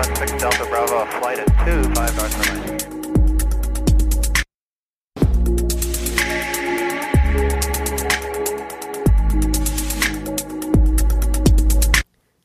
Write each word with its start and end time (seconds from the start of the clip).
316 0.00 0.38
Delta 0.38 0.64
Bravo, 0.64 1.04
flight 1.18 1.40
at 1.40 1.50
25 1.66 2.16
North 2.16 2.34
runway. 2.48 2.78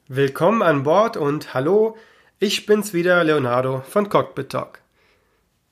Willkommen 0.10 0.62
an 0.64 0.84
Bord 0.84 1.16
und 1.16 1.54
hallo, 1.54 1.96
ich 2.40 2.66
bin's 2.66 2.92
wieder, 2.92 3.24
Leonardo 3.24 3.84
von 3.88 4.10
Cockpit 4.10 4.50
Talk. 4.50 4.82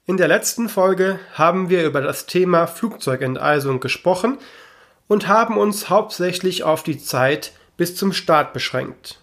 In 0.05 0.15
der 0.15 0.29
letzten 0.29 0.70
Folge 0.70 1.20
haben 1.34 1.68
wir 1.70 1.86
über 1.86 2.00
das 2.00 2.27
Thema 2.27 2.65
Flugzeugenteisung 2.65 3.81
gesprochen 3.81 4.38
und 5.09 5.27
haben 5.27 5.57
uns 5.57 5.89
hauptsächlich 5.89 6.63
auf 6.63 6.84
die 6.84 6.97
Zeit 6.97 7.52
bis 7.75 7.97
zum 7.97 8.13
Start 8.13 8.54
beschränkt. 8.54 9.20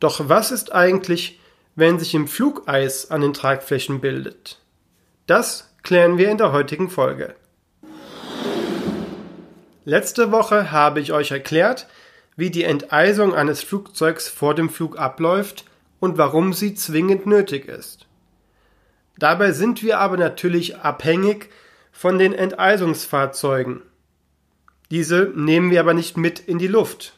Doch 0.00 0.30
was 0.30 0.50
ist 0.50 0.74
eigentlich, 0.74 1.38
wenn 1.76 1.98
sich 1.98 2.14
im 2.14 2.26
Flugeis 2.26 3.10
an 3.10 3.20
den 3.20 3.32
Tragflächen 3.32 4.00
bildet? 4.00 4.58
Das 5.26 5.74
klären 5.82 6.18
wir 6.18 6.30
in 6.30 6.38
der 6.38 6.52
heutigen 6.52 6.90
Folge. 6.90 7.34
Letzte 9.84 10.32
Woche 10.32 10.72
habe 10.72 10.98
ich 10.98 11.12
euch 11.12 11.30
erklärt, 11.30 11.86
wie 12.34 12.50
die 12.50 12.64
Enteisung 12.64 13.34
eines 13.34 13.62
Flugzeugs 13.62 14.28
vor 14.28 14.54
dem 14.54 14.68
Flug 14.68 14.98
abläuft 14.98 15.64
und 16.00 16.18
warum 16.18 16.52
sie 16.52 16.74
zwingend 16.74 17.26
nötig 17.26 17.68
ist. 17.68 18.06
Dabei 19.18 19.52
sind 19.52 19.82
wir 19.82 19.98
aber 19.98 20.16
natürlich 20.16 20.76
abhängig 20.78 21.50
von 21.92 22.18
den 22.18 22.32
Enteisungsfahrzeugen. 22.32 23.82
Diese 24.90 25.32
nehmen 25.34 25.70
wir 25.70 25.80
aber 25.80 25.94
nicht 25.94 26.16
mit 26.16 26.40
in 26.40 26.58
die 26.58 26.66
Luft. 26.66 27.14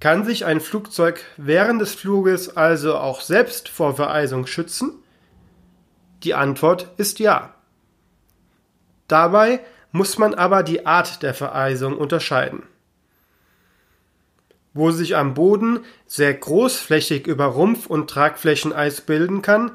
Kann 0.00 0.24
sich 0.24 0.44
ein 0.44 0.60
Flugzeug 0.60 1.24
während 1.36 1.80
des 1.80 1.94
Fluges 1.94 2.56
also 2.56 2.96
auch 2.96 3.22
selbst 3.22 3.68
vor 3.68 3.96
Vereisung 3.96 4.46
schützen? 4.46 4.92
Die 6.22 6.34
Antwort 6.34 6.90
ist 6.98 7.18
ja. 7.18 7.54
Dabei 9.08 9.60
muss 9.92 10.18
man 10.18 10.34
aber 10.34 10.62
die 10.62 10.84
Art 10.84 11.22
der 11.22 11.32
Vereisung 11.32 11.96
unterscheiden. 11.96 12.64
Wo 14.74 14.90
sich 14.90 15.16
am 15.16 15.32
Boden 15.32 15.80
sehr 16.06 16.34
großflächig 16.34 17.26
über 17.26 17.46
Rumpf 17.46 17.86
und 17.86 18.10
Tragflächen 18.10 18.74
Eis 18.74 19.00
bilden 19.00 19.40
kann, 19.40 19.70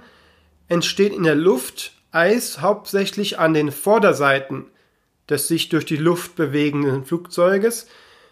entsteht 0.67 1.14
in 1.14 1.23
der 1.23 1.36
Luft 1.36 1.94
Eis 2.11 2.61
hauptsächlich 2.61 3.39
an 3.39 3.55
den 3.55 3.72
Vorderseiten 3.72 4.67
des 5.30 5.47
sich 5.47 5.69
durch 5.69 5.86
die 5.86 5.97
Luft 5.97 6.36
bewegenden 6.36 7.05
Flugzeuges, 7.05 7.88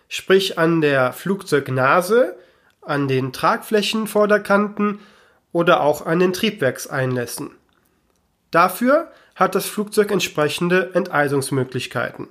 sprich 0.10 0.58
an 0.58 0.82
der 0.82 1.14
Flugzeugnase, 1.14 2.36
an 2.82 3.08
den 3.08 3.32
Tragflächenvorderkanten 3.32 5.00
oder 5.54 5.82
auch 5.82 6.06
an 6.06 6.20
den 6.20 6.34
Triebwerkseinlässen. 6.34 7.52
Dafür 8.52 9.12
hat 9.36 9.56
das 9.56 9.68
Flugzeug 9.68 10.12
entsprechende 10.12 10.94
Enteisungsmöglichkeiten. 10.96 12.28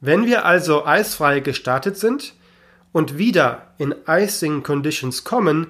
Wenn 0.00 0.26
wir 0.26 0.44
also 0.44 0.84
eisfrei 0.84 1.38
gestartet 1.40 1.96
sind 1.96 2.34
und 2.90 3.16
wieder 3.18 3.72
in 3.78 3.94
Icing 4.06 4.64
Conditions 4.64 5.22
kommen, 5.22 5.68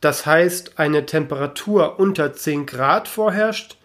das 0.00 0.24
heißt 0.24 0.78
eine 0.78 1.04
Temperatur 1.04 1.98
unter 1.98 2.32
10 2.32 2.66
Grad 2.66 3.08
vorherrscht 3.08 3.76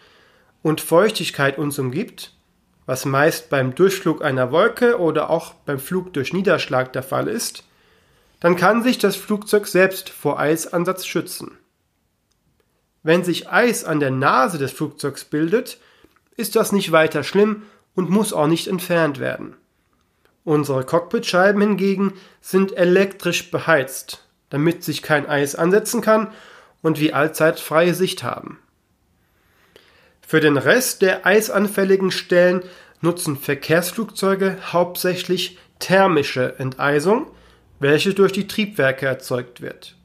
und 0.61 0.81
Feuchtigkeit 0.81 1.57
uns 1.57 1.79
umgibt, 1.79 2.33
was 2.85 3.05
meist 3.05 3.49
beim 3.49 3.75
Durchflug 3.75 4.23
einer 4.23 4.51
Wolke 4.51 4.99
oder 4.99 5.29
auch 5.29 5.53
beim 5.53 5.79
Flug 5.79 6.13
durch 6.13 6.33
Niederschlag 6.33 6.91
der 6.93 7.03
Fall 7.03 7.27
ist, 7.27 7.63
dann 8.39 8.55
kann 8.55 8.83
sich 8.83 8.97
das 8.97 9.15
Flugzeug 9.15 9.67
selbst 9.67 10.09
vor 10.09 10.39
Eisansatz 10.39 11.05
schützen. 11.05 11.57
Wenn 13.03 13.23
sich 13.23 13.49
Eis 13.49 13.83
an 13.83 13.99
der 13.99 14.11
Nase 14.11 14.57
des 14.57 14.71
Flugzeugs 14.71 15.25
bildet, 15.25 15.79
ist 16.37 16.55
das 16.55 16.71
nicht 16.71 16.91
weiter 16.91 17.23
schlimm 17.23 17.63
und 17.95 18.09
muss 18.09 18.33
auch 18.33 18.47
nicht 18.47 18.67
entfernt 18.67 19.19
werden. 19.19 19.55
Unsere 20.43 20.83
Cockpitscheiben 20.83 21.61
hingegen 21.61 22.13
sind 22.41 22.75
elektrisch 22.75 23.51
beheizt, 23.51 24.25
damit 24.49 24.83
sich 24.83 25.03
kein 25.03 25.27
Eis 25.27 25.55
ansetzen 25.55 26.01
kann 26.01 26.31
und 26.81 26.99
wir 26.99 27.15
allzeit 27.15 27.59
freie 27.59 27.93
Sicht 27.93 28.23
haben. 28.23 28.59
Für 30.31 30.39
den 30.39 30.55
Rest 30.55 31.01
der 31.01 31.25
eisanfälligen 31.25 32.09
Stellen 32.09 32.63
nutzen 33.01 33.35
Verkehrsflugzeuge 33.35 34.59
hauptsächlich 34.71 35.57
thermische 35.79 36.57
Enteisung, 36.57 37.29
welche 37.81 38.13
durch 38.13 38.31
die 38.31 38.47
Triebwerke 38.47 39.07
erzeugt 39.07 39.59
wird. 39.59 39.97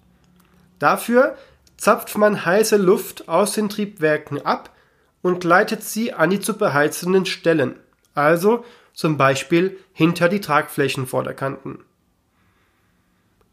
Dafür 0.81 1.39
zapft 1.77 2.19
man 2.19 2.45
heiße 2.45 2.77
Luft 2.77 3.29
aus 3.29 3.53
den 3.53 3.69
Triebwerken 3.69 4.45
ab 4.45 4.75
und 5.23 5.45
leitet 5.45 5.85
sie 5.85 6.13
an 6.13 6.31
die 6.31 6.41
zu 6.41 6.59
beheizenden 6.59 7.25
Stellen, 7.25 7.77
also 8.17 8.65
zum 8.95 9.17
Beispiel 9.19 9.79
hinter 9.93 10.29
die 10.29 10.41
Tragflächenvorderkanten. 10.41 11.85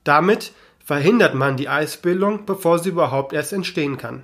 Damit 0.04 0.54
verhindert 0.84 1.36
man 1.36 1.56
die 1.56 1.70
Eisbildung, 1.70 2.48
bevor 2.48 2.80
sie 2.80 2.90
überhaupt 2.90 3.32
erst 3.32 3.54
entstehen 3.54 4.00
kann. 4.00 4.24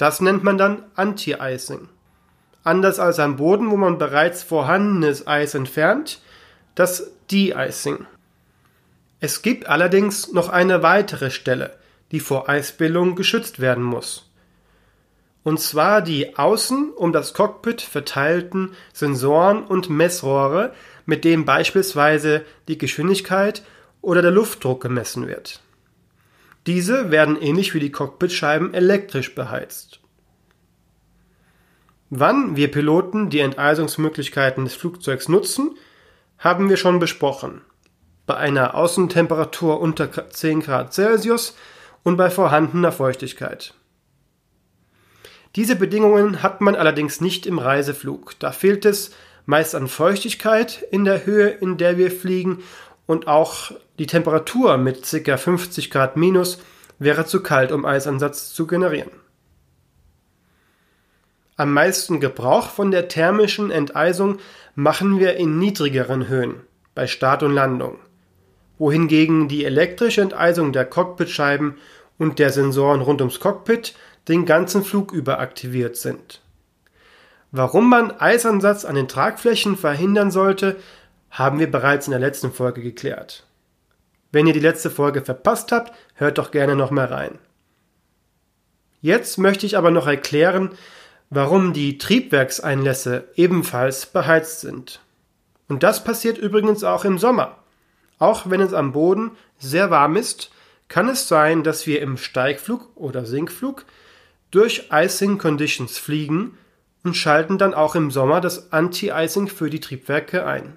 Das 0.00 0.22
nennt 0.22 0.42
man 0.42 0.56
dann 0.56 0.84
Anti-Icing. 0.94 1.86
Anders 2.64 2.98
als 2.98 3.18
am 3.18 3.36
Boden, 3.36 3.70
wo 3.70 3.76
man 3.76 3.98
bereits 3.98 4.42
vorhandenes 4.42 5.26
Eis 5.26 5.54
entfernt, 5.54 6.22
das 6.74 7.10
De-Icing. 7.30 8.06
Es 9.20 9.42
gibt 9.42 9.66
allerdings 9.66 10.32
noch 10.32 10.48
eine 10.48 10.82
weitere 10.82 11.30
Stelle, 11.30 11.76
die 12.12 12.20
vor 12.20 12.48
Eisbildung 12.48 13.14
geschützt 13.14 13.60
werden 13.60 13.84
muss. 13.84 14.30
Und 15.42 15.60
zwar 15.60 16.00
die 16.00 16.34
außen 16.38 16.92
um 16.92 17.12
das 17.12 17.34
Cockpit 17.34 17.82
verteilten 17.82 18.72
Sensoren 18.94 19.64
und 19.64 19.90
Messrohre, 19.90 20.72
mit 21.04 21.24
denen 21.26 21.44
beispielsweise 21.44 22.46
die 22.68 22.78
Geschwindigkeit 22.78 23.62
oder 24.00 24.22
der 24.22 24.30
Luftdruck 24.30 24.80
gemessen 24.80 25.28
wird. 25.28 25.60
Diese 26.66 27.10
werden 27.10 27.40
ähnlich 27.40 27.74
wie 27.74 27.80
die 27.80 27.92
Cockpitscheiben 27.92 28.74
elektrisch 28.74 29.34
beheizt. 29.34 30.00
Wann 32.10 32.56
wir 32.56 32.70
Piloten 32.70 33.30
die 33.30 33.40
Enteisungsmöglichkeiten 33.40 34.64
des 34.64 34.74
Flugzeugs 34.74 35.28
nutzen, 35.28 35.76
haben 36.38 36.68
wir 36.68 36.76
schon 36.76 36.98
besprochen. 36.98 37.62
Bei 38.26 38.36
einer 38.36 38.74
Außentemperatur 38.74 39.80
unter 39.80 40.28
10 40.28 40.60
Grad 40.60 40.92
Celsius 40.92 41.56
und 42.02 42.16
bei 42.16 42.30
vorhandener 42.30 42.92
Feuchtigkeit. 42.92 43.74
Diese 45.56 45.76
Bedingungen 45.76 46.42
hat 46.42 46.60
man 46.60 46.76
allerdings 46.76 47.20
nicht 47.20 47.46
im 47.46 47.58
Reiseflug. 47.58 48.38
Da 48.38 48.52
fehlt 48.52 48.84
es 48.84 49.12
meist 49.46 49.74
an 49.74 49.88
Feuchtigkeit 49.88 50.84
in 50.90 51.04
der 51.04 51.26
Höhe, 51.26 51.48
in 51.48 51.76
der 51.76 51.98
wir 51.98 52.10
fliegen 52.10 52.62
und 53.06 53.26
auch 53.26 53.72
die 54.00 54.06
Temperatur 54.06 54.78
mit 54.78 55.02
ca. 55.02 55.36
50 55.36 55.90
Grad 55.90 56.16
minus 56.16 56.58
wäre 56.98 57.26
zu 57.26 57.42
kalt, 57.42 57.70
um 57.70 57.84
Eisansatz 57.84 58.54
zu 58.54 58.66
generieren. 58.66 59.10
Am 61.58 61.74
meisten 61.74 62.18
Gebrauch 62.18 62.70
von 62.70 62.90
der 62.90 63.08
thermischen 63.08 63.70
Enteisung 63.70 64.38
machen 64.74 65.18
wir 65.18 65.36
in 65.36 65.58
niedrigeren 65.58 66.28
Höhen, 66.28 66.62
bei 66.94 67.06
Start 67.06 67.42
und 67.42 67.52
Landung, 67.52 67.98
wohingegen 68.78 69.48
die 69.48 69.66
elektrische 69.66 70.22
Enteisung 70.22 70.72
der 70.72 70.86
Cockpitscheiben 70.86 71.76
und 72.16 72.38
der 72.38 72.48
Sensoren 72.48 73.02
rund 73.02 73.20
ums 73.20 73.38
Cockpit 73.38 73.94
den 74.28 74.46
ganzen 74.46 74.82
Flug 74.82 75.12
über 75.12 75.40
aktiviert 75.40 75.98
sind. 75.98 76.40
Warum 77.52 77.90
man 77.90 78.12
Eisansatz 78.12 78.86
an 78.86 78.94
den 78.94 79.08
Tragflächen 79.08 79.76
verhindern 79.76 80.30
sollte, 80.30 80.76
haben 81.30 81.58
wir 81.58 81.70
bereits 81.70 82.06
in 82.06 82.12
der 82.12 82.20
letzten 82.20 82.50
Folge 82.50 82.80
geklärt. 82.80 83.44
Wenn 84.32 84.46
ihr 84.46 84.52
die 84.52 84.60
letzte 84.60 84.90
Folge 84.90 85.22
verpasst 85.22 85.72
habt, 85.72 85.92
hört 86.14 86.38
doch 86.38 86.50
gerne 86.50 86.76
noch 86.76 86.90
mal 86.90 87.06
rein. 87.06 87.38
Jetzt 89.00 89.38
möchte 89.38 89.66
ich 89.66 89.76
aber 89.76 89.90
noch 89.90 90.06
erklären, 90.06 90.70
warum 91.30 91.72
die 91.72 91.98
Triebwerkseinlässe 91.98 93.28
ebenfalls 93.34 94.06
beheizt 94.06 94.60
sind. 94.60 95.00
Und 95.68 95.82
das 95.82 96.04
passiert 96.04 96.38
übrigens 96.38 96.84
auch 96.84 97.04
im 97.04 97.18
Sommer. 97.18 97.56
Auch 98.18 98.50
wenn 98.50 98.60
es 98.60 98.74
am 98.74 98.92
Boden 98.92 99.32
sehr 99.58 99.90
warm 99.90 100.16
ist, 100.16 100.50
kann 100.88 101.08
es 101.08 101.28
sein, 101.28 101.62
dass 101.62 101.86
wir 101.86 102.02
im 102.02 102.16
Steigflug 102.16 102.90
oder 102.96 103.24
Sinkflug 103.24 103.84
durch 104.50 104.88
Icing 104.92 105.38
Conditions 105.38 105.96
fliegen 105.98 106.58
und 107.04 107.16
schalten 107.16 107.56
dann 107.56 107.72
auch 107.72 107.94
im 107.94 108.10
Sommer 108.10 108.40
das 108.40 108.72
Anti-Icing 108.72 109.48
für 109.48 109.70
die 109.70 109.80
Triebwerke 109.80 110.44
ein. 110.44 110.76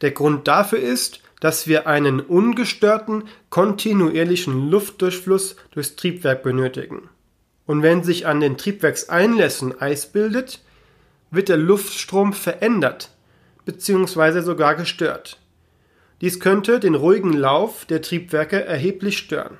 Der 0.00 0.10
Grund 0.10 0.48
dafür 0.48 0.80
ist, 0.80 1.20
dass 1.42 1.66
wir 1.66 1.88
einen 1.88 2.20
ungestörten, 2.20 3.24
kontinuierlichen 3.50 4.70
Luftdurchfluss 4.70 5.56
durchs 5.72 5.96
Triebwerk 5.96 6.44
benötigen. 6.44 7.08
Und 7.66 7.82
wenn 7.82 8.04
sich 8.04 8.28
an 8.28 8.38
den 8.38 8.56
Triebwerkseinlässen 8.56 9.80
Eis 9.80 10.06
bildet, 10.06 10.60
wird 11.32 11.48
der 11.48 11.56
Luftstrom 11.56 12.32
verändert 12.32 13.10
bzw. 13.64 14.42
sogar 14.42 14.76
gestört. 14.76 15.40
Dies 16.20 16.38
könnte 16.38 16.78
den 16.78 16.94
ruhigen 16.94 17.32
Lauf 17.32 17.86
der 17.86 18.02
Triebwerke 18.02 18.64
erheblich 18.64 19.18
stören. 19.18 19.58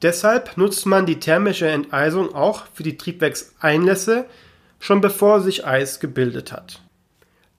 Deshalb 0.00 0.56
nutzt 0.56 0.86
man 0.86 1.04
die 1.04 1.20
thermische 1.20 1.68
Enteisung 1.68 2.34
auch 2.34 2.64
für 2.72 2.84
die 2.84 2.96
Triebwerkseinlässe, 2.96 4.24
schon 4.80 5.02
bevor 5.02 5.42
sich 5.42 5.66
Eis 5.66 6.00
gebildet 6.00 6.52
hat. 6.52 6.80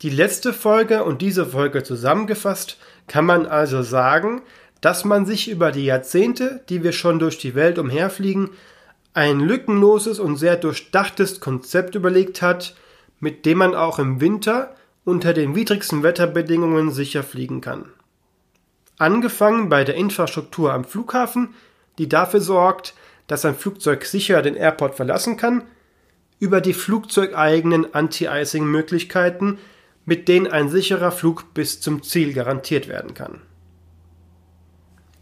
Die 0.01 0.09
letzte 0.09 0.53
Folge 0.53 1.03
und 1.03 1.21
diese 1.21 1.45
Folge 1.45 1.83
zusammengefasst 1.83 2.77
kann 3.07 3.25
man 3.25 3.45
also 3.45 3.81
sagen, 3.81 4.41
dass 4.79 5.03
man 5.03 5.25
sich 5.25 5.49
über 5.49 5.73
die 5.73 5.83
Jahrzehnte, 5.83 6.63
die 6.69 6.83
wir 6.83 6.93
schon 6.93 7.19
durch 7.19 7.37
die 7.37 7.53
Welt 7.53 7.77
umherfliegen, 7.77 8.51
ein 9.13 9.41
lückenloses 9.41 10.19
und 10.19 10.37
sehr 10.37 10.55
durchdachtes 10.55 11.41
Konzept 11.41 11.95
überlegt 11.95 12.41
hat, 12.41 12.75
mit 13.19 13.45
dem 13.45 13.57
man 13.57 13.75
auch 13.75 13.99
im 13.99 14.21
Winter 14.21 14.73
unter 15.03 15.33
den 15.33 15.53
widrigsten 15.53 16.01
Wetterbedingungen 16.01 16.91
sicher 16.91 17.23
fliegen 17.23 17.59
kann. 17.59 17.91
Angefangen 18.97 19.67
bei 19.67 19.83
der 19.83 19.95
Infrastruktur 19.95 20.73
am 20.73 20.85
Flughafen, 20.85 21.55
die 21.97 22.07
dafür 22.07 22.39
sorgt, 22.39 22.93
dass 23.27 23.43
ein 23.43 23.55
Flugzeug 23.55 24.05
sicher 24.05 24.41
den 24.41 24.55
Airport 24.55 24.95
verlassen 24.95 25.35
kann, 25.35 25.63
über 26.39 26.61
die 26.61 26.73
flugzeugeigenen 26.73 27.93
Anti-Icing-Möglichkeiten, 27.93 29.57
mit 30.09 30.27
denen 30.27 30.47
ein 30.47 30.69
sicherer 30.69 31.11
Flug 31.11 31.53
bis 31.53 31.81
zum 31.81 32.01
Ziel 32.01 32.33
garantiert 32.33 32.87
werden 32.87 33.13
kann. 33.13 33.41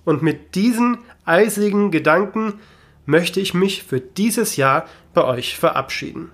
Und 0.06 0.24
mit 0.24 0.56
diesen 0.56 1.00
eisigen 1.26 1.92
Gedanken 1.92 2.62
möchte 3.06 3.42
ich 3.42 3.54
mich 3.54 3.84
für 3.84 4.00
dieses 4.00 4.56
Jahr 4.56 4.88
bei 5.14 5.26
euch 5.26 5.58
verabschieden. 5.58 6.32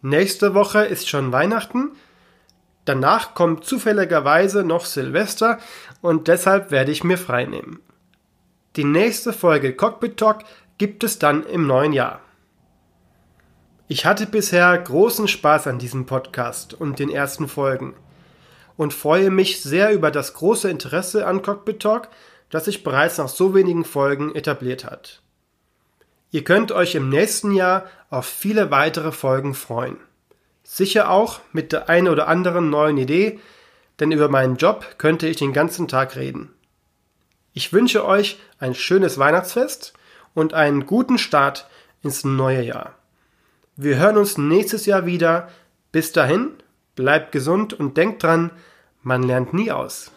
Nächste 0.00 0.54
Woche 0.54 0.86
ist 0.86 1.10
schon 1.10 1.30
Weihnachten, 1.30 1.90
danach 2.86 3.34
kommt 3.34 3.66
zufälligerweise 3.66 4.64
noch 4.64 4.86
Silvester 4.86 5.58
und 6.00 6.26
deshalb 6.26 6.70
werde 6.70 6.90
ich 6.90 7.04
mir 7.04 7.18
freinehmen. 7.18 7.80
Die 8.76 8.84
nächste 8.84 9.34
Folge 9.34 9.74
Cockpit 9.74 10.16
Talk 10.16 10.38
gibt 10.78 11.04
es 11.04 11.18
dann 11.18 11.44
im 11.44 11.66
neuen 11.66 11.92
Jahr. 11.92 12.22
Ich 13.90 14.04
hatte 14.04 14.26
bisher 14.26 14.76
großen 14.76 15.28
Spaß 15.28 15.66
an 15.66 15.78
diesem 15.78 16.04
Podcast 16.04 16.74
und 16.74 16.98
den 16.98 17.08
ersten 17.08 17.48
Folgen 17.48 17.94
und 18.76 18.92
freue 18.92 19.30
mich 19.30 19.62
sehr 19.62 19.94
über 19.94 20.10
das 20.10 20.34
große 20.34 20.68
Interesse 20.68 21.26
an 21.26 21.40
Cockpit 21.40 21.80
Talk, 21.80 22.08
das 22.50 22.66
sich 22.66 22.84
bereits 22.84 23.16
nach 23.16 23.28
so 23.28 23.54
wenigen 23.54 23.86
Folgen 23.86 24.34
etabliert 24.34 24.84
hat. 24.84 25.22
Ihr 26.30 26.44
könnt 26.44 26.70
euch 26.70 26.96
im 26.96 27.08
nächsten 27.08 27.52
Jahr 27.52 27.86
auf 28.10 28.26
viele 28.26 28.70
weitere 28.70 29.10
Folgen 29.10 29.54
freuen. 29.54 29.96
Sicher 30.64 31.10
auch 31.10 31.40
mit 31.54 31.72
der 31.72 31.88
einen 31.88 32.08
oder 32.08 32.28
anderen 32.28 32.68
neuen 32.68 32.98
Idee, 32.98 33.40
denn 34.00 34.12
über 34.12 34.28
meinen 34.28 34.56
Job 34.56 34.98
könnte 34.98 35.26
ich 35.26 35.38
den 35.38 35.54
ganzen 35.54 35.88
Tag 35.88 36.14
reden. 36.14 36.50
Ich 37.54 37.72
wünsche 37.72 38.04
euch 38.04 38.38
ein 38.58 38.74
schönes 38.74 39.16
Weihnachtsfest 39.16 39.94
und 40.34 40.52
einen 40.52 40.84
guten 40.84 41.16
Start 41.16 41.66
ins 42.02 42.22
neue 42.22 42.60
Jahr. 42.60 42.97
Wir 43.80 43.96
hören 43.96 44.16
uns 44.16 44.36
nächstes 44.36 44.86
Jahr 44.86 45.06
wieder. 45.06 45.50
Bis 45.92 46.10
dahin, 46.10 46.50
bleibt 46.96 47.30
gesund 47.30 47.72
und 47.72 47.96
denkt 47.96 48.24
dran, 48.24 48.50
man 49.02 49.22
lernt 49.22 49.54
nie 49.54 49.70
aus. 49.70 50.10